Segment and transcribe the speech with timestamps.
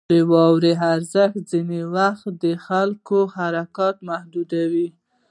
[0.11, 4.87] •د واورې اورښت ځینې وخت د خلکو حرکت محدودوي.